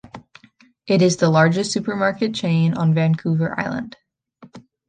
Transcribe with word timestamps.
It 0.87 1.03
is 1.03 1.17
the 1.17 1.29
largest 1.29 1.71
supermarket 1.71 2.33
chain 2.33 2.73
on 2.73 2.95
Vancouver 2.95 3.53
Island. 3.59 3.97